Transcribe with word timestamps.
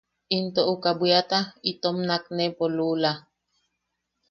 Into 0.37 0.61
uka 0.73 0.91
bwiata 0.99 1.39
itom 1.71 1.97
naknepo 2.07 2.65
lula. 2.75 3.11